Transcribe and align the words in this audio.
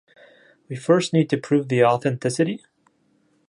We 0.67 0.77
first 0.77 1.13
need 1.13 1.29
to 1.29 1.37
prove 1.37 1.67
the 1.67 1.83
authenticity? 1.83 2.65